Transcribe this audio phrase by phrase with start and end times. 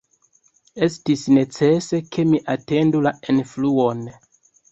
[0.87, 4.05] Estis necese, ke mi atendu la enfluon.